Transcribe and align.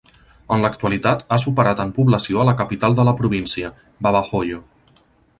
En 0.55 0.63
l'actualitat, 0.65 1.19
ha 1.33 1.37
superat 1.43 1.83
en 1.83 1.91
població 1.97 2.41
a 2.41 2.45
la 2.49 2.55
capital 2.61 2.97
de 3.01 3.05
la 3.09 3.13
província, 3.19 3.69
Babahoyo. 4.07 4.63